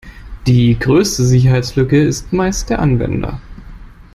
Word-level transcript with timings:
Die 0.47 0.79
größte 0.79 1.21
Sicherheitslücke 1.23 2.01
ist 2.01 2.33
meist 2.33 2.71
der 2.71 2.79
Anwender. 2.79 3.39